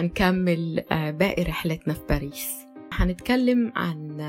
وهنكمل 0.00 0.84
باقي 0.90 1.42
رحلتنا 1.42 1.94
في 1.94 2.00
باريس. 2.08 2.48
هنتكلم 2.92 3.72
عن 3.76 4.20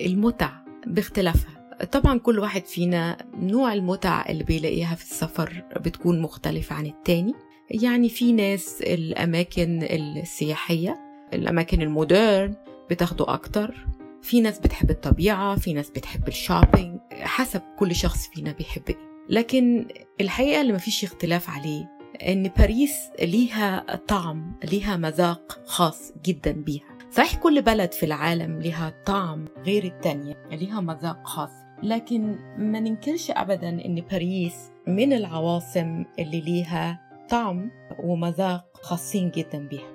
المتع 0.00 0.50
باختلافها. 0.86 1.84
طبعا 1.92 2.18
كل 2.18 2.38
واحد 2.38 2.66
فينا 2.66 3.16
نوع 3.36 3.72
المتع 3.72 4.24
اللي 4.28 4.44
بيلاقيها 4.44 4.94
في 4.94 5.02
السفر 5.02 5.64
بتكون 5.76 6.20
مختلفة 6.20 6.76
عن 6.76 6.86
التاني. 6.86 7.34
يعني 7.70 8.08
في 8.08 8.32
ناس 8.32 8.82
الأماكن 8.82 9.82
السياحية 9.82 11.00
الأماكن 11.34 11.82
ال 11.82 11.92
modern 11.92 12.54
بتاخده 12.90 13.34
أكتر. 13.34 13.86
في 14.22 14.40
ناس 14.40 14.58
بتحب 14.58 14.90
الطبيعة 14.90 15.56
في 15.56 15.72
ناس 15.72 15.90
بتحب 15.90 16.28
ال 16.28 16.36
shopping 16.36 16.98
حسب 17.12 17.62
كل 17.78 17.94
شخص 17.94 18.28
فينا 18.28 18.52
بيحب 18.52 18.82
إيه. 18.88 18.96
لكن 19.28 19.86
الحقيقة 20.20 20.60
اللي 20.60 20.72
مفيش 20.72 21.04
اختلاف 21.04 21.50
عليه 21.50 21.93
إن 22.22 22.50
باريس 22.58 23.10
ليها 23.20 23.96
طعم 24.08 24.52
ليها 24.64 24.96
مذاق 24.96 25.58
خاص 25.64 26.12
جدا 26.24 26.52
بيها. 26.52 26.98
صحيح 27.10 27.34
كل 27.34 27.62
بلد 27.62 27.92
في 27.92 28.06
العالم 28.06 28.58
ليها 28.60 28.94
طعم 29.06 29.44
غير 29.66 29.84
التانية 29.84 30.34
ليها 30.50 30.80
مذاق 30.80 31.26
خاص. 31.26 31.50
لكن 31.82 32.38
ما 32.58 32.80
ننكرش 32.80 33.30
ابدا 33.30 33.68
إن 33.68 34.04
باريس 34.10 34.70
من 34.86 35.12
العواصم 35.12 36.04
اللي 36.18 36.40
ليها 36.40 37.00
طعم 37.30 37.70
ومذاق 37.98 38.64
خاصين 38.82 39.30
جدا 39.30 39.58
بيها. 39.58 39.94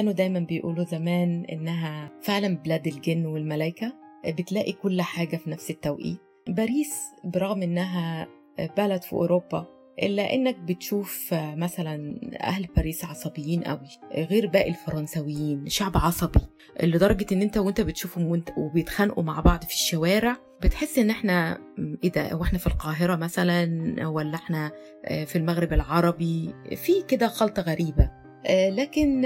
كانوا 0.00 0.12
دايما 0.12 0.38
بيقولوا 0.40 0.84
زمان 0.84 1.44
إنها 1.44 2.10
فعلا 2.22 2.56
بلاد 2.56 2.86
الجن 2.86 3.26
والملايكة. 3.26 3.92
بتلاقي 4.26 4.72
كل 4.72 5.02
حاجة 5.02 5.36
في 5.36 5.50
نفس 5.50 5.70
التوقيت. 5.70 6.18
باريس 6.48 6.94
برغم 7.24 7.62
إنها 7.62 8.28
بلد 8.76 9.02
في 9.02 9.12
أوروبا 9.12 9.66
إلا 10.02 10.34
إنك 10.34 10.58
بتشوف 10.58 11.34
مثلا 11.34 12.20
أهل 12.40 12.66
باريس 12.76 13.04
عصبيين 13.04 13.62
قوي 13.62 13.88
غير 14.14 14.46
باقي 14.46 14.70
الفرنسويين 14.70 15.68
شعب 15.68 15.96
عصبي 15.96 16.40
لدرجة 16.82 17.26
إن 17.32 17.42
أنت 17.42 17.58
وأنت 17.58 17.80
بتشوفهم 17.80 18.42
وبيتخانقوا 18.56 19.22
مع 19.24 19.40
بعض 19.40 19.64
في 19.64 19.72
الشوارع 19.74 20.36
بتحس 20.62 20.98
إن 20.98 21.10
إحنا 21.10 21.58
إيه 22.04 22.12
ده 22.12 22.36
وإحنا 22.36 22.58
في 22.58 22.66
القاهرة 22.66 23.16
مثلا 23.16 23.66
ولا 24.06 24.34
إحنا 24.34 24.72
في 25.26 25.36
المغرب 25.36 25.72
العربي؟ 25.72 26.54
في 26.76 26.92
كده 27.08 27.28
خلطة 27.28 27.62
غريبة. 27.62 28.19
لكن 28.48 29.20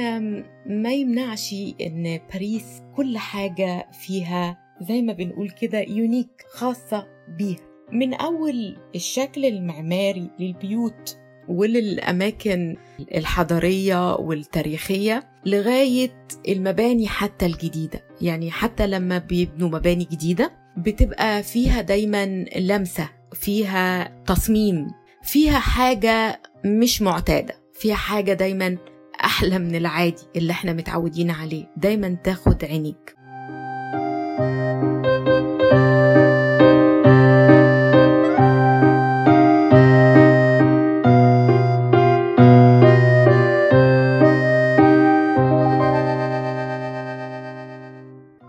ما 0.66 0.92
يمنعش 0.92 1.54
إن 1.80 2.20
باريس 2.32 2.82
كل 2.96 3.18
حاجة 3.18 3.88
فيها 3.92 4.58
زي 4.88 5.02
ما 5.02 5.12
بنقول 5.12 5.50
كده 5.50 5.78
يونيك 5.80 6.44
خاصة 6.52 7.06
بيها. 7.38 7.58
من 7.92 8.14
أول 8.14 8.76
الشكل 8.94 9.44
المعماري 9.44 10.30
للبيوت 10.38 11.18
وللأماكن 11.48 12.76
الحضارية 13.14 14.14
والتاريخية 14.16 15.22
لغاية 15.46 16.26
المباني 16.48 17.08
حتى 17.08 17.46
الجديدة. 17.46 18.04
يعني 18.20 18.50
حتى 18.50 18.86
لما 18.86 19.18
بيبنوا 19.18 19.68
مباني 19.68 20.04
جديدة 20.04 20.52
بتبقى 20.76 21.42
فيها 21.42 21.80
دايما 21.82 22.26
لمسة 22.56 23.08
فيها 23.32 24.16
تصميم 24.26 24.86
فيها 25.22 25.58
حاجة 25.58 26.40
مش 26.64 27.02
معتادة 27.02 27.54
فيها 27.72 27.94
حاجة 27.94 28.32
دايما 28.32 28.76
أحلى 29.24 29.58
من 29.58 29.74
العادي 29.74 30.22
اللي 30.36 30.52
إحنا 30.52 30.72
متعودين 30.72 31.30
عليه. 31.30 31.66
دايما 31.76 32.16
تاخد 32.24 32.64
عينيك. 32.64 33.14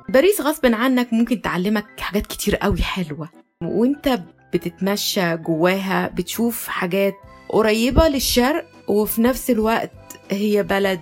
باريس 0.09 0.41
غصب 0.41 0.66
عنك 0.66 1.14
ممكن 1.14 1.41
تعلمك 1.41 1.85
حاجات 2.00 2.28
كتير 2.28 2.56
قوي 2.56 2.81
حلوة. 2.81 3.30
وإنت 3.64 4.19
بتتمشى 4.53 5.38
جواها 5.38 6.08
بتشوف 6.08 6.68
حاجات 6.68 7.14
قريبة 7.50 8.08
للشرق 8.08 8.66
وفي 8.88 9.22
نفس 9.22 9.50
الوقت 9.50 9.91
هي 10.31 10.63
بلد 10.63 11.00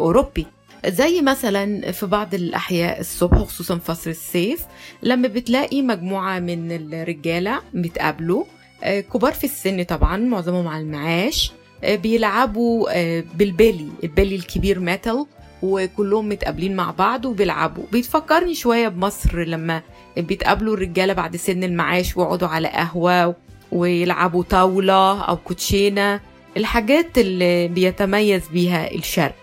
أوروبي. 0.00 0.46
زي 0.86 1.22
مثلا 1.22 1.92
في 1.92 2.06
بعض 2.06 2.34
الأحياء 2.34 3.00
الصبح 3.00 3.38
خصوصا 3.38 3.78
فصل 3.78 4.10
الصيف 4.10 4.64
لما 5.02 5.28
بتلاقي 5.28 5.82
مجموعة 5.82 6.38
من 6.38 6.72
الرجالة 6.72 7.60
بيتقابلوا 7.74 8.44
كبار 8.84 9.32
في 9.32 9.44
السن 9.44 9.82
طبعا 9.82 10.16
معظمهم 10.16 10.68
على 10.68 10.82
المعاش. 10.82 11.52
بيلعبوا 11.84 12.88
بالبلي. 13.22 13.88
البلي 14.04 14.34
الكبير 14.36 14.80
metal 14.80 15.26
وكلهم 15.62 16.28
متقابلين 16.28 16.76
مع 16.76 16.90
بعض 16.90 17.24
وبيلعبوا. 17.24 17.84
بيتفكرني 17.92 18.54
شوية 18.54 18.88
بمصر 18.88 19.44
لما 19.44 19.82
بيتقابلوا 20.16 20.74
الرجالة 20.74 21.12
بعد 21.12 21.36
سن 21.36 21.64
المعاش 21.64 22.16
ويقعدوا 22.16 22.48
على 22.48 22.68
قهوة 22.68 23.34
ويلعبوا 23.72 24.42
طاولة 24.42 25.20
أو 25.20 25.36
كوتشينة. 25.36 26.20
الحاجات 26.56 27.18
اللي 27.18 27.68
بيتميز 27.68 28.48
بيها 28.48 28.90
الشرق. 28.90 29.34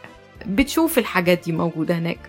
بتشوف 0.46 0.98
الحاجات 0.98 1.40
دي 1.46 1.52
موجودة 1.52 1.98
هناك. 1.98 2.20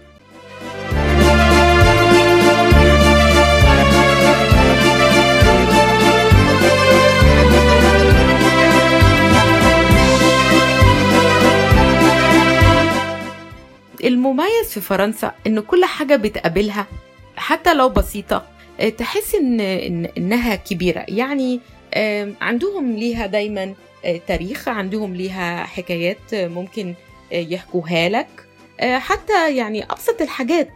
المميز 14.05 14.69
في 14.71 14.81
فرنسا 14.81 15.33
إن 15.47 15.61
كل 15.61 15.85
حاجة 15.85 16.17
بتقابلها. 16.17 16.87
حتى 17.37 17.75
لو 17.75 17.89
بسيطة 17.89 18.47
تحس 18.99 19.35
إن, 19.35 19.61
إنها 20.19 20.55
كبيرة. 20.55 21.05
يعني 21.09 21.61
عندهم 22.41 22.97
ليها 22.97 23.27
دايما 23.27 23.75
تاريخ 24.27 24.69
عندهم 24.69 25.15
ليها 25.15 25.65
حكايات 25.65 26.35
ممكن 26.35 26.95
يحكوها 27.33 28.09
لك. 28.09 28.27
حتى 28.81 29.57
يعني 29.57 29.85
أبسط 29.85 30.23
الحاجات 30.23 30.71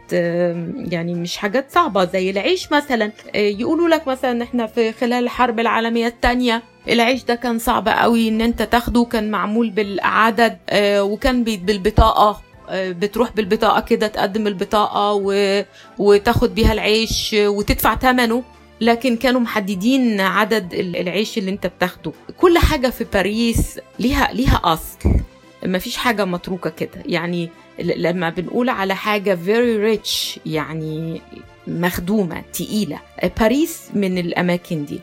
يعني 0.91 1.13
مش 1.13 1.37
حاجات 1.37 1.71
صعبة 1.71 2.05
زي 2.05 2.29
العيش 2.29 2.71
مثلا. 2.71 3.11
يقولوا 3.35 3.89
لك 3.89 4.07
مثلا 4.07 4.43
إحنا 4.43 4.67
في 4.67 4.91
خلال 4.91 5.23
الحرب 5.23 5.59
العالمية 5.59 6.07
الثانية 6.07 6.63
العيش 6.89 7.23
ده 7.23 7.35
كان 7.35 7.59
صعب 7.59 7.87
قوي 7.87 8.27
إن 8.29 8.41
أنت 8.41 8.61
تاخده 8.61 9.03
كان 9.05 9.31
معمول 9.31 9.69
بالعدد 9.69 10.57
وكان 10.99 11.43
بالبطاقة. 11.43 12.41
بتروح 12.71 13.31
بالبطاقة 13.31 13.81
كده 13.81 14.07
تقدم 14.07 14.47
البطاقة. 14.47 15.13
وتاخد 15.97 16.55
بيها 16.55 16.73
العيش 16.73 17.35
وتدفع 17.39 17.95
ثمنه 17.95 18.43
لكن 18.83 19.15
كانوا 19.17 19.41
محددين 19.41 20.19
عدد 20.21 20.73
العيش 20.73 21.37
اللي 21.37 21.51
انت 21.51 21.67
بتاخده. 21.67 22.11
كل 22.37 22.57
حاجة 22.57 22.89
في 22.89 23.03
باريس 23.13 23.79
ليها 23.99 24.29
ليها 24.33 24.61
أصل. 24.63 24.97
ما 25.65 25.79
فيش 25.79 25.97
حاجة 25.97 26.25
متروكة 26.25 26.69
كده. 26.69 27.03
يعني 27.05 27.49
لما 27.79 28.29
بنقول 28.29 28.69
على 28.69 28.95
حاجة 28.95 29.37
very 29.45 29.97
rich 29.97 30.39
يعني 30.45 31.21
مخدومة 31.67 32.43
تقيلة. 32.53 32.99
باريس 33.39 33.81
من 33.93 34.17
الأماكن 34.17 34.85
دي. 34.85 34.99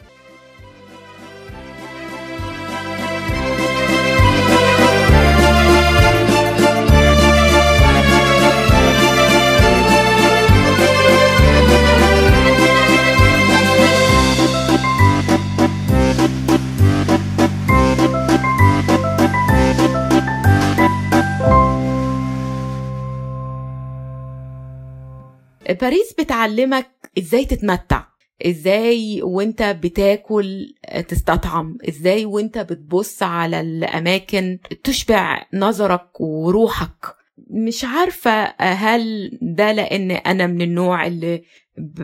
باريس 25.80 26.14
بتعلمك 26.18 26.90
إزاي 27.18 27.44
تتمتع 27.44 28.04
إزاي 28.46 29.22
وأنت 29.22 29.62
بتاكل 29.62 30.74
تستطعم 31.08 31.78
إزاي 31.88 32.24
وأنت 32.24 32.58
بتبص 32.58 33.22
على 33.22 33.60
الأماكن 33.60 34.58
تشبع 34.84 35.42
نظرك 35.54 36.20
وروحك. 36.20 37.06
مش 37.50 37.84
عارفة 37.84 38.44
هل 38.60 39.30
ده 39.42 39.72
لأن 39.72 40.10
أنا 40.10 40.46
من 40.46 40.62
النوع 40.62 41.06
اللي 41.06 41.42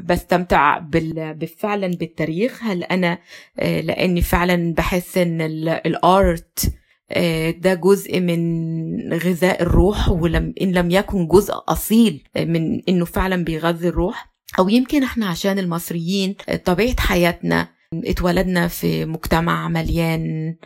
بستمتع 0.04 0.78
بال... 0.78 1.46
فعلا 1.58 1.86
بالتاريخ 1.86 2.64
هل 2.64 2.82
أنا 2.84 3.18
لأني 3.58 4.22
فعلا 4.22 4.74
بحس 4.74 5.18
إن 5.18 5.40
الآرت 5.86 6.72
ده 7.58 7.74
جزء 7.74 8.20
من 8.20 9.12
غذاء 9.12 9.62
الروح 9.62 10.08
ولم 10.08 10.54
إن 10.60 10.72
لم 10.72 10.90
يكن 10.90 11.26
جزء 11.28 11.54
أصيل 11.68 12.22
من 12.36 12.82
إنه 12.88 13.04
فعلا 13.04 13.44
بيغذي 13.44 13.88
الروح. 13.88 14.36
أو 14.58 14.68
يمكن 14.68 15.02
إحنا 15.02 15.26
عشان 15.26 15.58
المصريين 15.58 16.34
طبيعة 16.64 17.00
حياتنا 17.00 17.68
اتولدنا 17.94 18.68
في 18.68 19.04
مجتمع 19.04 19.68
مليان 19.68 20.56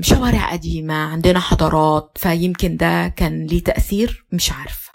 شوارع 0.00 0.52
قديمة 0.52 0.94
عندنا 0.94 1.40
حضارات 1.40 2.10
فيمكن 2.16 2.76
ده 2.76 3.08
كان 3.08 3.46
ليه 3.46 3.62
تأثير؟ 3.64 4.26
مش 4.32 4.52
عارفة. 4.52 4.93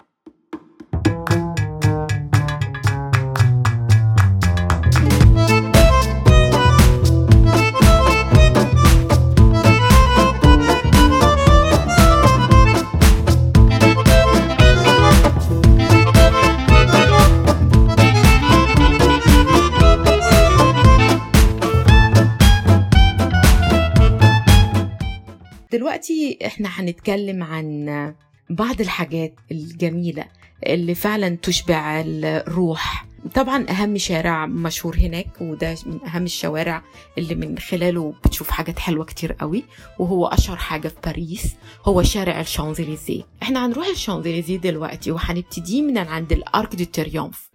دلوقتي 25.90 26.38
إحنا 26.46 26.68
هنتكلم 26.68 27.42
عن 27.42 28.14
بعض 28.50 28.80
الحاجات 28.80 29.34
الجميلة 29.52 30.24
اللي 30.66 30.94
فعلا 30.94 31.36
تشبع 31.42 32.00
الروح. 32.06 33.06
طبعا 33.34 33.66
أهم 33.70 33.98
شارع 33.98 34.46
مشهور 34.46 34.96
هناك 34.96 35.26
وده 35.40 35.76
من 35.86 35.98
أهم 36.06 36.24
الشوارع 36.24 36.82
اللي 37.18 37.34
من 37.34 37.58
خلاله 37.58 38.14
بتشوف 38.24 38.50
حاجات 38.50 38.78
حلوة 38.78 39.04
كتير 39.04 39.32
قوي 39.32 39.64
وهو 39.98 40.26
أشهر 40.26 40.56
حاجة 40.56 40.88
في 40.88 40.94
باريس 41.04 41.54
هو 41.84 42.02
شارع 42.02 42.40
الشانزليزيه. 42.40 43.22
إحنا 43.42 43.66
هنروح 43.66 43.86
الشانزليزيه 43.86 44.56
دلوقتي 44.56 45.10
وهنبتدي 45.10 45.82
من 45.82 45.98
عند 45.98 46.32
الأرك 46.32 46.74
دي 46.74 46.84
تريومف. 46.84 47.49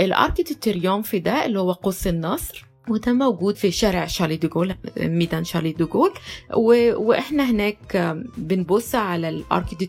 الارك 0.00 0.40
دي 0.40 0.54
تريومف 0.54 1.16
ده 1.16 1.46
اللي 1.46 1.60
هو 1.60 1.72
قوس 1.72 2.06
النصر 2.06 2.64
وده 2.88 3.12
موجود 3.12 3.56
في 3.56 3.70
شارع 3.70 4.06
شارلي 4.06 4.36
دوغول 4.36 4.74
ميدان 4.96 5.44
شارلي 5.44 5.72
دوغول 5.72 6.10
و... 6.54 6.92
وإحنا 7.08 7.50
هناك 7.50 8.16
بنبص 8.38 8.94
على 8.94 9.28
الارك 9.28 9.74
دي 9.74 9.86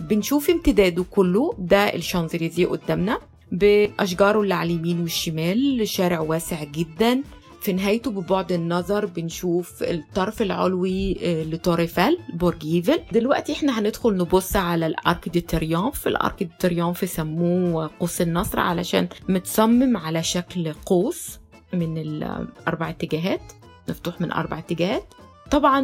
بنشوف 0.00 0.50
امتداده 0.50 1.04
كله 1.10 1.54
ده 1.58 1.94
الشانزليزيه 1.94 2.66
قدامنا 2.66 3.18
بأشجاره 3.52 4.40
اللي 4.40 4.54
على 4.54 4.72
اليمين 4.72 5.00
والشمال 5.00 5.88
شارع 5.88 6.20
واسع 6.20 6.64
جدا. 6.64 7.22
في 7.60 7.72
نهايته 7.72 8.10
ببعد 8.10 8.52
النظر 8.52 9.06
بنشوف 9.06 9.82
الطرف 9.82 10.42
العلوي 10.42 11.14
لتور 11.22 11.77
إيفل 11.77 12.18
برج 12.34 12.66
إيفل. 12.66 13.00
دلوقتي 13.12 13.52
إحنا 13.52 13.78
هندخل 13.78 14.16
نبص 14.16 14.56
على 14.56 14.86
الأرك 14.86 15.28
دي 15.28 15.40
تريومف 15.40 16.06
الأرك 16.06 16.42
دي 16.42 16.50
تريومف 16.58 17.08
سموه 17.10 17.90
قوس 18.00 18.20
النصر 18.20 18.60
علشان 18.60 19.08
متصمم 19.28 19.96
على 19.96 20.22
شكل 20.22 20.72
قوس 20.72 21.38
من 21.72 21.98
الاربع 21.98 22.90
اتجاهات. 22.90 23.40
مفتوح 23.88 24.20
من 24.20 24.32
أربع 24.32 24.58
اتجاهات. 24.58 25.14
طبعا 25.50 25.80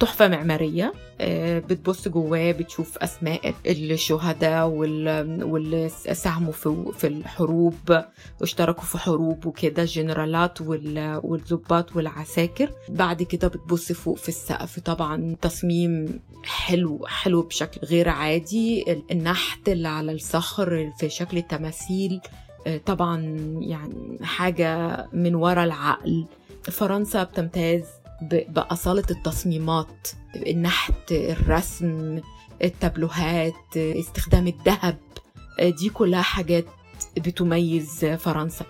تحفة 0.00 0.28
معمارية. 0.28 0.92
بتبص 1.68 2.08
جواه 2.08 2.52
بتشوف 2.52 2.98
أسماء 2.98 3.54
الشهداء 3.66 4.68
واللي 4.68 5.88
ساهموا 6.12 6.52
في 6.92 7.06
الحروب 7.06 8.04
واشتركوا 8.40 8.84
في 8.84 8.98
حروب 8.98 9.46
وكده 9.46 9.82
الجنرالات 9.82 10.60
والضباط 10.60 11.96
والعساكر. 11.96 12.70
بعد 12.88 13.22
كده 13.22 13.48
بتبص 13.48 13.92
فوق 13.92 14.16
في 14.16 14.28
السقف. 14.28 14.80
طبعا 14.80 15.36
تصميم 15.42 16.20
حلو 16.44 17.06
حلو 17.06 17.42
بشكل 17.42 17.86
غير 17.86 18.08
عادي. 18.08 19.02
النحت 19.10 19.68
اللي 19.68 19.88
على 19.88 20.12
الصخر 20.12 20.92
في 20.98 21.08
شكل 21.08 21.42
تماثيل 21.42 22.20
طبعا 22.86 23.20
يعني 23.60 24.18
حاجة 24.22 25.06
من 25.12 25.34
وراء 25.34 25.64
العقل. 25.64 26.26
فرنسا 26.62 27.22
بتمتاز 27.22 27.84
بأصالة 28.22 29.04
التصميمات 29.10 30.08
النحت 30.36 31.12
الرسم 31.12 32.20
التابلوهات 32.64 33.76
استخدام 33.76 34.46
الذهب 34.46 34.96
دي 35.60 35.88
كلها 35.88 36.22
حاجات 36.22 36.64
بتميز 37.16 38.04
فرنسا. 38.04 38.64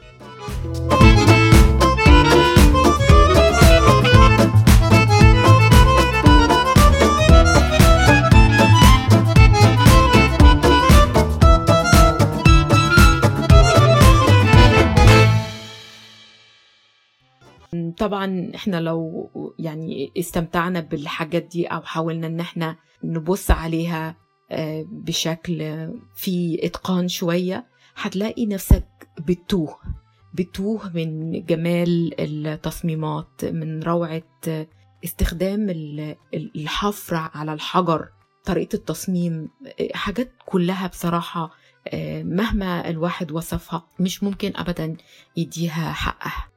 طبعا 18.07 18.53
إحنا 18.55 18.81
لو 18.81 19.31
يعني 19.59 20.13
استمتعنا 20.19 20.81
بالحاجات 20.81 21.43
دي 21.43 21.67
أو 21.67 21.83
حاولنا 21.83 22.27
إن 22.27 22.41
إحنا 22.41 22.77
نبص 23.05 23.51
عليها 23.51 24.17
بشكل 24.93 25.89
فيه 26.17 26.67
إتقان 26.67 27.09
شوية 27.09 27.67
هتلاقي 27.97 28.47
نفسك 28.47 28.87
بتوه 29.29 29.77
بتوه 30.35 30.91
من 30.95 31.31
جمال 31.45 32.15
التصميمات 32.21 33.45
من 33.45 33.83
روعة 33.83 34.23
استخدام 35.05 35.67
الحفر 36.35 37.15
على 37.35 37.53
الحجر 37.53 38.09
طريقة 38.45 38.77
التصميم 38.77 39.49
حاجات 39.95 40.33
كلها 40.47 40.87
بصراحة 40.87 41.51
مهما 42.23 42.89
الواحد 42.91 43.33
وصفها 43.33 43.87
مش 44.01 44.23
ممكن 44.23 44.53
ابدا 44.57 44.97
يديها 45.37 45.93
حقها. 45.93 46.49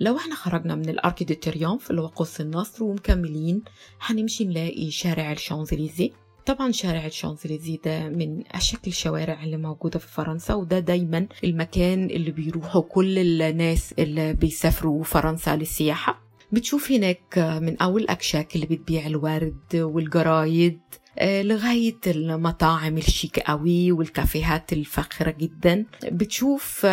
لو 0.00 0.16
إحنا 0.16 0.34
خرجنا 0.34 0.74
من 0.74 0.88
الارك 0.88 1.22
دي 1.22 1.34
تريومف 1.34 1.90
اللي 1.90 2.00
هو 2.02 2.06
قوس 2.06 2.40
النصر 2.40 2.84
ومكملين 2.84 3.62
هنمشي 4.00 4.44
نلاقي 4.44 4.90
شارع 4.90 5.32
الشانزليزيه. 5.32 6.10
طبعا 6.46 6.72
شارع 6.72 7.06
الشانزليزيه 7.06 7.78
ده 7.84 8.08
من 8.08 8.42
أشكل 8.52 8.90
الشوارع 8.90 9.42
اللي 9.44 9.56
موجودة 9.56 9.98
في 9.98 10.08
فرنسا 10.08 10.54
وده 10.54 10.78
دايما 10.78 11.26
المكان 11.44 12.04
اللي 12.04 12.30
بيروحوا 12.30 12.82
كل 12.82 13.18
الناس 13.42 13.94
اللي 13.98 14.32
بيسافروا 14.34 15.04
فرنسا 15.04 15.56
للسياحة. 15.56 16.22
بتشوف 16.52 16.92
هناك 16.92 17.38
من 17.62 17.76
أول 17.82 18.02
الاكشاك 18.02 18.54
اللي 18.56 18.66
بتبيع 18.66 19.06
الورد 19.06 19.60
والجرايد 19.76 20.80
لغاية 21.22 21.98
المطاعم 22.06 22.98
الشيك 22.98 23.40
قوي 23.40 23.92
والكافيهات 23.92 24.72
الفاخرة 24.72 25.30
جدا. 25.30 25.86
بتشوف 26.04 26.86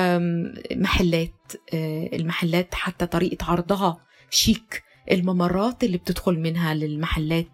محلات 0.72 1.52
المحلات 2.14 2.76
حتى 2.76 3.06
طريقة 3.06 3.46
عرضها 3.46 3.98
شيك. 4.30 4.84
الممرات 5.12 5.84
اللي 5.84 5.98
بتدخل 5.98 6.40
منها 6.40 6.74
للمحلات 6.74 7.48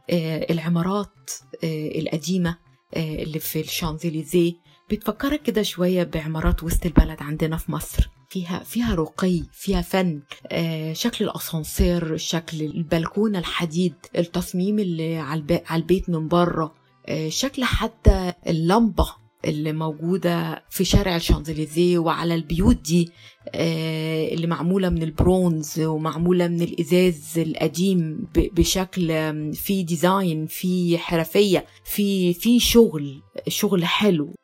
العمارات 0.49 1.29
القديمة 1.63 2.57
اللي 2.97 3.39
في 3.39 3.59
الشانزليزيه. 3.59 4.53
بتفكرك 4.91 5.41
كده 5.41 5.61
شوية 5.61 6.03
بعمارات 6.03 6.63
وسط 6.63 6.85
البلد 6.85 7.17
عندنا 7.21 7.57
في 7.57 7.71
مصر. 7.71 8.09
فيها 8.33 8.63
فيها 8.63 8.95
رقي 8.95 9.43
فيها 9.53 9.81
فن 9.81 10.21
آه 10.47 10.93
شكل 10.93 11.25
الأسانسير 11.25 12.17
شكل 12.17 12.61
البلكونة 12.61 13.39
الحديد 13.39 13.93
التصميم 14.17 14.79
اللي 14.79 15.17
على 15.17 15.43
البيت 15.73 16.09
من 16.09 16.27
بره 16.27 16.73
آه 17.07 17.29
شكل 17.29 17.63
حتى 17.63 18.33
اللمبة 18.47 19.05
اللي 19.45 19.73
موجودة 19.73 20.63
في 20.69 20.85
شارع 20.85 21.15
الشانزليزيه 21.15 21.97
وعلى 21.97 22.35
البيوت 22.35 22.75
دي 22.75 23.11
آه 23.55 24.27
اللي 24.33 24.47
معمولة 24.47 24.89
من 24.89 25.03
البرونز 25.03 25.79
ومعمولة 25.79 26.47
من 26.47 26.61
الإزاز 26.61 27.39
القديم 27.39 28.27
بشكل 28.35 29.07
في 29.53 29.83
design 29.83 30.47
في 30.47 30.97
حرفية 30.97 31.65
في 31.85 32.33
في 32.33 32.59
شغل 32.59 33.21
شغل 33.47 33.85
حلو. 33.85 34.35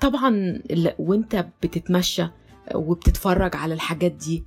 طبعا 0.00 0.58
وانت 0.98 1.46
بتتمشى 1.62 2.26
وبتتفرج 2.74 3.56
على 3.56 3.74
الحاجات 3.74 4.12
دي 4.12 4.44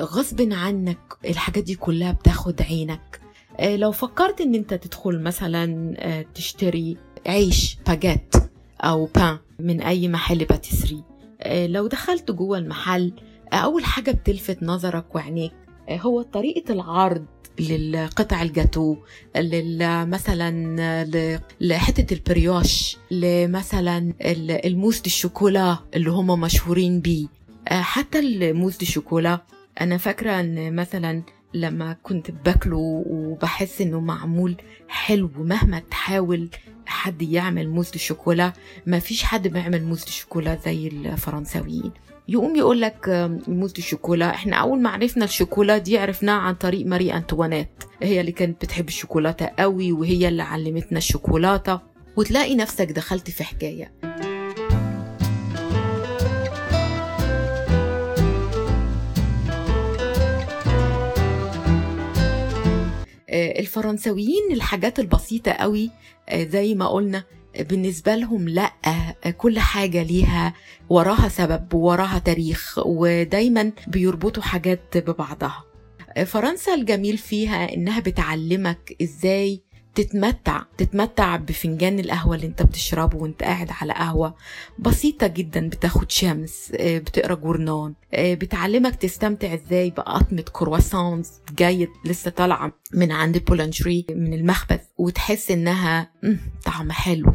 غصب 0.00 0.52
عنك 0.52 0.98
الحاجات 1.24 1.64
دي 1.64 1.74
كلها 1.74 2.12
بتاخد 2.12 2.62
عينك. 2.62 3.20
آه، 3.60 3.76
لو 3.76 3.92
فكرت 3.92 4.40
إن 4.40 4.54
أنت 4.54 4.74
تدخل 4.74 5.22
مثلا 5.22 5.94
آه، 5.98 6.24
تشتري 6.34 6.96
عيش 7.26 7.78
باجيت 7.86 8.34
أو 8.80 9.06
بان 9.06 9.38
من 9.58 9.80
أي 9.80 10.08
محل 10.08 10.44
باتيسري. 10.44 11.04
آه، 11.40 11.66
لو 11.66 11.86
دخلت 11.86 12.30
جوه 12.30 12.58
المحل 12.58 13.12
أول 13.52 13.84
حاجة 13.84 14.10
بتلفت 14.10 14.62
نظرك 14.62 15.14
وعينيك 15.14 15.52
هو 15.90 16.22
طريقة 16.22 16.72
العرض 16.72 17.26
للقطع 17.60 18.42
الجاتو 18.42 18.96
مثلا 20.06 21.40
لحتة 21.60 22.14
البريوش 22.14 22.96
لمثلا 23.10 24.12
الموس 24.64 25.02
الشوكولا 25.06 25.78
اللي 25.94 26.10
هم 26.10 26.40
مشهورين 26.40 27.00
بيه. 27.00 27.26
حتى 27.68 28.18
الموس 28.18 28.82
الشوكولا 28.82 29.40
أنا 29.80 29.96
فاكرة 29.96 30.40
إن 30.40 30.74
مثلا 30.76 31.22
لما 31.54 31.96
كنت 32.02 32.30
باكله 32.30 33.04
وبحس 33.06 33.80
إنه 33.80 34.00
معمول 34.00 34.56
حلو 34.88 35.30
مهما 35.36 35.78
تحاول 35.90 36.48
حد 36.86 37.22
يعمل 37.22 37.68
موز 37.68 37.90
الشوكولا 37.94 38.52
ما 38.86 38.98
فيش 38.98 39.22
حد 39.22 39.48
بيعمل 39.48 39.84
موز 39.84 40.02
الشوكولا 40.02 40.58
زي 40.64 40.88
الفرنساويين. 40.88 41.92
يقوم 42.30 42.56
يقول 42.56 42.80
لك 42.80 43.08
موز 43.48 43.74
الشوكولا. 43.78 44.30
إحنا 44.30 44.56
أول 44.56 44.80
ما 44.82 44.90
عرفنا 44.90 45.24
الشوكولا 45.24 45.78
دي 45.78 45.98
عرفناها 45.98 46.40
عن 46.40 46.54
طريق 46.54 46.86
ماري 46.86 47.12
أنطوانيت. 47.14 47.68
هي 48.02 48.20
اللي 48.20 48.32
كانت 48.32 48.64
بتحب 48.64 48.88
الشوكولاتة 48.88 49.46
قوي 49.58 49.92
وهي 49.92 50.28
اللي 50.28 50.42
علمتنا 50.42 50.98
الشوكولاتة. 50.98 51.80
وتلاقي 52.16 52.54
نفسك 52.54 52.92
دخلت 52.92 53.30
في 53.30 53.44
حكاية. 53.44 53.92
آه، 63.30 63.60
الفرنساويين 63.60 64.52
الحاجات 64.52 64.98
البسيطة 64.98 65.52
قوي 65.52 65.90
آه، 66.28 66.44
زي 66.44 66.74
ما 66.74 66.88
قلنا 66.88 67.24
بالنسبة 67.60 68.14
لهم 68.14 68.48
لأ 68.48 68.72
آه، 68.86 69.30
كل 69.30 69.58
حاجة 69.58 70.02
ليها 70.02 70.54
وراها 70.88 71.28
سبب 71.28 71.74
وراها 71.74 72.18
تاريخ 72.18 72.78
ودايما 72.86 73.72
بيربطوا 73.86 74.42
حاجات 74.42 74.96
ببعضها. 74.96 75.64
فرنسا 76.26 76.74
الجميل 76.74 77.18
فيها 77.18 77.74
إنها 77.74 78.00
بتعلمك 78.00 78.96
إزاي 79.02 79.62
تتمتع 79.94 80.62
تتمتع 80.78 81.36
بفنجان 81.36 81.98
القهوة 81.98 82.36
اللي 82.36 82.46
أنت 82.46 82.62
بتشربه 82.62 83.16
وأنت 83.18 83.42
قاعد 83.42 83.70
على 83.80 83.92
قهوة. 83.92 84.34
بسيطة 84.78 85.26
جدا 85.26 85.68
بتاخد 85.68 86.10
شمس 86.10 86.72
بتقرأ 86.80 87.34
جورنان 87.34 87.94
بتعلمك 88.14 88.94
تستمتع 88.96 89.54
إزاي 89.54 89.90
بقطمة 89.90 90.44
كرواسونز 90.52 91.28
جاية 91.58 91.88
لسه 92.04 92.30
طالعة 92.30 92.72
من 92.94 93.12
عند 93.12 93.38
بولانجري 93.38 94.06
من 94.10 94.32
المخبز 94.34 94.78
وتحس 94.98 95.50
إنها 95.50 96.10
طعم 96.70 96.92
حلو. 96.92 97.32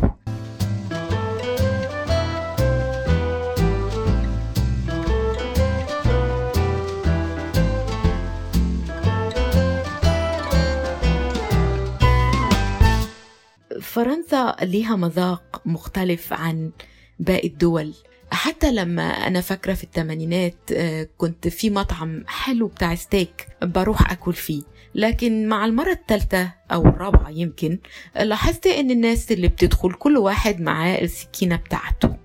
فرنسا 13.82 14.56
ليها 14.62 14.96
مذاق 14.96 15.62
مختلف 15.65 16.34
عن 16.34 16.72
باقي 17.20 17.48
الدول. 17.48 17.94
حتى 18.32 18.72
لما 18.72 19.04
أنا 19.04 19.42
فاكرة 19.42 19.74
في 19.74 19.84
الثمانينات 19.84 20.56
آه، 20.74 21.08
كنت 21.18 21.48
في 21.48 21.70
مطعم 21.70 22.24
حلو 22.27 22.68
بتاع 22.68 22.96
ستيك 22.96 23.48
بروح 23.62 24.12
أكل 24.12 24.34
فيه. 24.34 24.63
لكن 24.95 25.47
مع 25.47 25.65
المرة 25.65 25.91
الثالثة 25.91 26.51
أو 26.71 26.85
الرابعة 26.85 27.29
يمكن 27.29 27.79
لاحظت 28.21 28.67
إن 28.67 28.91
الناس 28.91 29.31
اللي 29.31 29.47
بتدخل 29.47 29.93
كل 29.93 30.17
واحد 30.17 30.61
معاه 30.61 31.01
السكينة 31.01 31.55
بتاعته. 31.55 32.15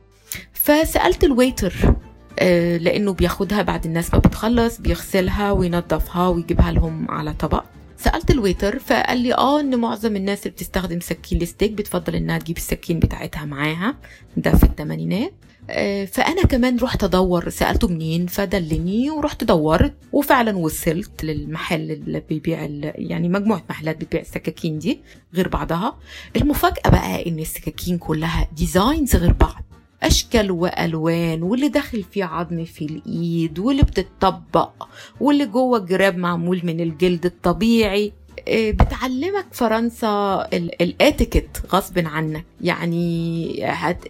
فسألت 0.53 1.25
الويتر 1.25 1.95
آه، 2.39 2.77
لأنه 2.77 3.13
بياخدها 3.13 3.63
بعد 3.63 3.85
الناس 3.87 4.15
ما 4.15 4.19
بتخلص 4.21 4.81
بيغسلها 4.81 5.53
وينظفها 5.53 6.29
ويجيبها 6.29 6.73
لهم 6.73 7.11
على 7.11 7.33
طبق. 7.33 7.65
سألت 8.01 8.31
ال 8.31 8.38
waiter 8.38 8.79
فقال 8.79 9.19
لي 9.19 9.35
آه 9.35 9.61
إن 9.61 9.79
معظم 9.79 10.17
الناس 10.17 10.39
اللي 10.47 10.51
بتستخدم 10.51 11.01
سكين 11.01 11.43
الستيك 11.43 11.73
بتفضل 11.73 12.15
إنها 12.15 12.39
تجيب 12.39 12.57
السكين 12.57 12.99
بتاعتها 13.01 13.45
معاها. 13.45 13.97
ده 14.37 14.57
في 14.57 14.65
الثمانينات 14.65 15.33
آه، 15.71 16.05
فأنا 16.05 16.43
كمان 16.43 16.79
رحت 16.79 17.05
أدور 17.05 17.49
سألته 17.49 17.89
منين 17.89 18.27
فدلني 18.27 19.11
ورحت 19.11 19.45
دورت 19.45 19.95
وفعلا 20.13 20.57
وصلت 20.59 21.25
للمحل 21.25 21.91
اللي 21.91 22.21
بيبيع 22.29 22.59
يعني 22.95 23.29
مجموعة 23.29 23.63
محلات 23.71 23.97
بتبيع 23.97 24.21
السكاكين 24.21 24.79
دي 24.79 25.01
غير 25.35 25.49
بعضها. 25.49 25.99
المفاجأة 26.37 26.91
بقى 26.91 27.29
إن 27.29 27.39
السكاكين 27.39 27.99
كلها 27.99 28.49
designs 28.57 29.17
غير 29.17 29.33
بعض. 29.33 29.63
أشكال 30.03 30.51
وألوان 30.51 31.43
واللي 31.43 31.69
داخل 31.69 32.03
فيه 32.03 32.25
عظم 32.25 32.65
في 32.65 32.85
الإيد 32.85 33.59
واللي 33.59 33.83
بتطبق 33.83 34.89
واللي 35.21 35.47
جوه 35.47 35.79
جراب 35.79 36.17
معمول 36.17 36.61
من 36.65 36.81
الجلد 36.81 37.27
الطبيعي. 37.27 38.13
آه، 38.49 38.71
بتعلمك 38.71 39.47
فرنسا 39.53 40.47
الاتيكيت 40.53 41.59
غصب 41.73 41.99
عنك. 42.07 42.45
يعني 42.61 43.53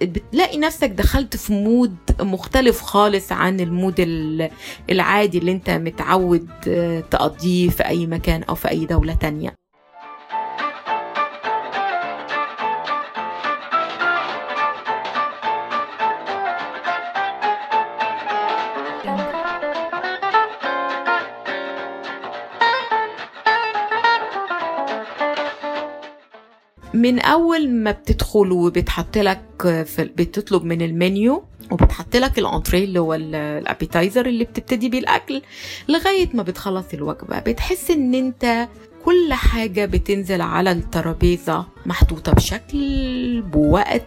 بتلاقي 0.03 0.59
نفسك 0.59 0.91
دخلت 0.91 1.37
في 1.37 1.53
mood 1.53 1.97
مختلف 2.21 2.81
خالص 2.81 3.33
عن 3.33 3.61
ال 3.61 3.68
mood 3.68 3.95
العادي 4.91 5.39
اللي 5.39 5.53
انت 5.53 5.71
متعود 5.71 6.49
آه، 6.69 7.01
تقضيه 7.01 7.69
في 7.69 7.87
أي 7.87 8.07
مكان 8.07 8.43
أو 8.43 8.55
في 8.55 8.71
أي 8.71 8.87
دولة 8.87 9.15
تانية. 9.15 9.55
من 27.01 27.19
أول 27.19 27.71
ما 27.71 27.91
بتدخل 27.91 28.53
وبتحط 28.53 29.19
لك 29.19 29.41
بتطلب 29.99 30.65
من 30.65 30.83
المنيو 30.83 31.45
وبتحط 31.71 32.17
لك 32.17 32.39
ال 32.39 32.45
entrée 32.45 32.85
اللي 32.85 32.99
هو 33.01 33.15
ال 33.15 33.26
appetizer 33.26 34.27
اللي 34.27 34.45
بتبتدي 34.45 34.89
بيه 34.89 34.99
الأكل 34.99 35.43
لغاية 35.89 36.29
ما 36.35 36.43
بتخلص 36.43 36.85
الوجبة. 36.95 37.39
بتحس 37.39 37.91
إن 37.91 38.15
أنت 38.15 38.69
كل 39.05 39.33
حاجة 39.33 39.85
بتنزل 39.87 40.41
على 40.41 40.73
الترابيزة 40.73 41.67
محطوطة 41.87 42.33
بشكل 42.33 43.43
بوقت 43.43 44.07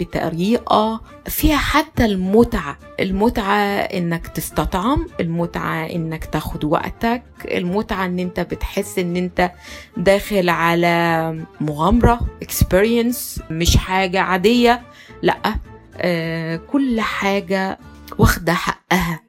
بطريقة 0.00 1.00
فيها 1.26 1.56
حتى 1.56 2.04
المتعة. 2.04 2.78
المتعة 3.00 3.56
إنك 3.80 4.26
تستطعم 4.26 5.06
المتعة 5.20 5.86
إنك 5.86 6.24
تاخد 6.24 6.64
وقتك 6.64 7.22
المتعة 7.44 8.04
إن 8.04 8.18
أنت 8.18 8.40
بتحس 8.40 8.98
إن 8.98 9.16
أنت 9.16 9.50
داخل 9.96 10.48
على 10.48 11.36
مغامرة 11.60 12.20
experience 12.44 13.42
مش 13.50 13.76
حاجة 13.76 14.20
عادية 14.20 14.82
لأ 15.22 15.38
آه 15.96 16.56
كل 16.56 17.00
حاجة 17.00 17.78
واخدة 18.18 18.52
حقها. 18.54 19.20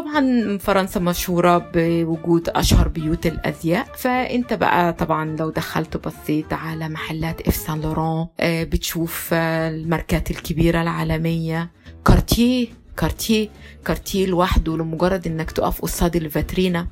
طبعا 0.00 0.58
فرنسا 0.58 1.00
مشهورة 1.00 1.70
بوجود 1.74 2.48
أشهر 2.48 2.88
بيوت 2.88 3.26
الأزياء 3.26 3.86
فأنت 3.96 4.52
بقى 4.52 4.92
طبعا 4.92 5.36
لو 5.36 5.50
دخلت 5.50 5.96
بصيت 5.96 6.52
على 6.52 6.88
محلات 6.88 7.48
إف 7.48 7.54
سان 7.56 7.80
لوران 7.80 8.26
آه، 8.40 8.64
بتشوف 8.64 9.34
الماركات 9.34 10.30
الكبيرة 10.30 10.82
العالمية. 10.82 11.70
Cartier 12.04 12.68
Cartier 12.96 13.48
Cartier 13.84 14.26
لوحده 14.26 14.76
لمجرد 14.76 15.26
إنك 15.26 15.50
تقف 15.50 15.80
قصاد 15.82 16.16
الفاترينا. 16.16 16.86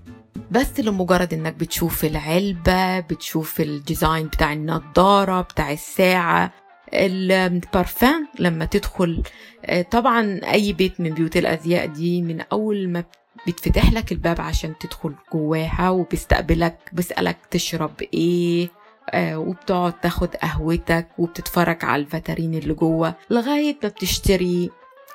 بس 0.51 0.81
لمجرد 0.81 1.35
إنك 1.35 1.55
بتشوف 1.55 2.05
العلبة 2.05 3.01
بتشوف 3.01 3.61
ال 3.61 3.70
design 3.70 4.27
بتاع 4.27 4.53
النضارة 4.53 5.41
بتاع 5.41 5.73
الساعة. 5.73 6.53
البارفان 6.95 8.27
لما 8.39 8.65
تدخل 8.65 9.23
آه، 9.65 9.83
طبعا 9.83 10.41
أي 10.53 10.73
بيت 10.73 11.01
من 11.01 11.11
بيوت 11.15 11.37
الأزياء 11.37 11.87
دي 11.87 12.23
من 12.23 12.41
أول 12.53 12.89
ما 12.89 13.05
بيتفتح 13.47 13.93
لك 13.93 14.13
الباب 14.13 14.41
عشان 14.41 14.75
تدخل 14.81 15.15
جواها 15.33 15.91
وبيستقبلك 15.91 16.79
بيسألك 16.93 17.37
تشرب 17.51 17.93
إيه 18.15 18.69
آه 19.11 19.39
وبتقعد 19.39 20.01
تاخد 20.01 20.37
قهوتك 20.37 21.09
وبتتفرج 21.19 21.85
على 21.85 22.03
الفاترين 22.03 22.55
اللي 22.55 22.75
جوه 22.75 23.15
لغاية 23.31 23.77
ما 23.83 23.89
بتشتري 23.89 24.71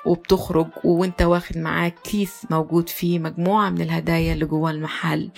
وبتخرج 0.06 0.66
وانت 0.84 1.22
واخد 1.22 1.58
معاك 1.58 1.94
كيس 2.04 2.46
موجود 2.50 2.88
فيه 2.88 3.18
مجموعة 3.18 3.70
من 3.70 3.80
الهدايا 3.80 4.32
اللي 4.32 4.44
جوه 4.46 4.70
المحل. 4.70 5.30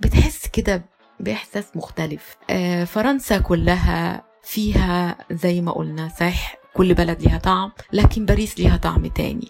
بتحس 0.00 0.46
كده 0.46 0.84
بإحساس 1.20 1.76
مختلف. 1.76 2.36
آه 2.50 2.84
فرنسا 2.84 3.38
كلها 3.38 4.24
فيها 4.44 5.16
زي 5.30 5.60
ما 5.60 5.72
قلنا 5.72 6.08
صحيح 6.08 6.56
كل 6.74 6.94
بلد 6.94 7.22
ليها 7.22 7.38
طعم 7.38 7.72
لكن 7.92 8.26
باريس 8.26 8.58
ليها 8.58 8.76
طعم 8.76 9.06
تاني. 9.06 9.48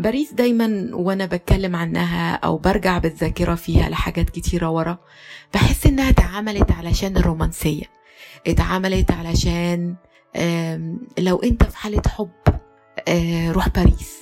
باريس 0.00 0.32
دايما 0.32 0.88
وأنا 0.92 1.26
بتكلم 1.26 1.76
عنها 1.76 2.34
أو 2.34 2.58
برجع 2.58 2.98
بالذاكرة 2.98 3.54
فيها 3.54 3.88
لحاجات 3.88 4.30
كتيرة 4.30 4.70
ورا 4.70 4.98
بحس 5.54 5.86
إنها 5.86 6.10
اتعملت 6.10 6.72
علشان 6.72 7.16
الرومانسية. 7.16 7.84
اتعملت 8.46 9.10
علشان 9.10 9.94
لو 11.18 11.36
أنت 11.44 11.64
في 11.64 11.76
حالة 11.76 12.02
حب 12.08 12.30
روح 13.52 13.68
باريس. 13.68 14.20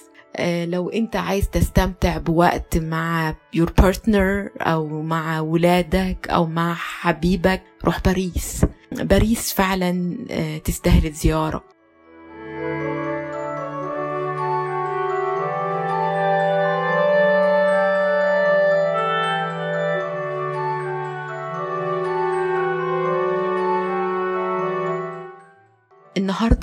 لو 0.71 0.89
أنت 0.89 1.17
عايز 1.17 1.51
تستمتع 1.51 2.19
بوقت 2.19 2.79
مع 2.79 3.35
your 3.57 3.69
partner 3.83 4.51
أو 4.61 5.03
مع 5.03 5.41
ولادك 5.41 6.27
أو 6.31 6.47
مع 6.47 6.75
حبيبك 6.75 7.63
روح 7.85 8.01
باريس. 8.01 8.67
باريس 8.93 9.53
فعلا 9.53 10.17
تستاهل 10.65 11.07
الزيارة. 11.07 11.65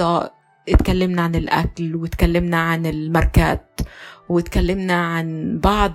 النهارده 0.05 0.31
اتكلمنا 0.69 1.21
عن 1.21 1.35
الأكل 1.35 1.95
واتكلمنا 1.95 2.57
عن 2.57 2.85
الماركات 2.85 3.79
واتكلمنا 4.29 4.93
عن 4.93 5.59
بعض 5.63 5.91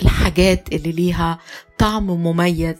الحاجات 0.00 0.72
اللي 0.72 0.92
ليها 0.92 1.38
طعم 1.78 2.06
مميز 2.06 2.76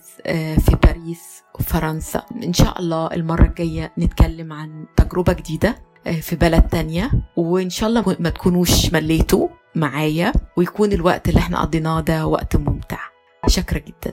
في 0.58 0.76
باريس 0.82 1.42
وفرنسا 1.54 2.22
إن 2.44 2.52
شاء 2.52 2.80
الله 2.80 3.06
المرة 3.06 3.42
الجاية 3.44 3.92
نتكلم 3.98 4.52
عن 4.52 4.86
تجربة 4.96 5.32
جديدة 5.32 5.76
في 6.20 6.36
بلد 6.36 6.62
تانية. 6.62 7.10
وإن 7.36 7.70
شاء 7.70 7.88
الله 7.88 8.16
ما 8.20 8.30
تكونوش 8.30 8.92
مليتوا 8.92 9.48
معايا 9.74 10.32
ويكون 10.56 10.92
الوقت 10.92 11.28
اللي 11.28 11.40
إحنا 11.40 11.60
قضيناه 11.60 12.00
ده 12.00 12.26
وقت 12.26 12.56
ممتع. 12.56 12.98
شكرا 13.46 13.78
جدا. 13.78 14.12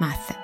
مع 0.00 0.06
السلامة. 0.14 0.43